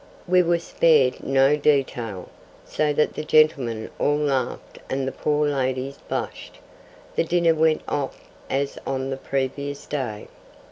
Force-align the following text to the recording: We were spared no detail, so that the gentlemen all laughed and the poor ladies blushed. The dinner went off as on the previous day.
We 0.27 0.41
were 0.41 0.57
spared 0.57 1.23
no 1.23 1.55
detail, 1.55 2.29
so 2.65 2.91
that 2.91 3.13
the 3.13 3.23
gentlemen 3.23 3.91
all 3.99 4.17
laughed 4.17 4.79
and 4.89 5.07
the 5.07 5.11
poor 5.11 5.47
ladies 5.47 5.99
blushed. 6.09 6.57
The 7.15 7.23
dinner 7.23 7.53
went 7.53 7.83
off 7.87 8.19
as 8.49 8.79
on 8.87 9.11
the 9.11 9.17
previous 9.17 9.85
day. 9.85 10.27